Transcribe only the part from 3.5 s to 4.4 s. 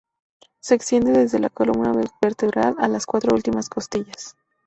costillas.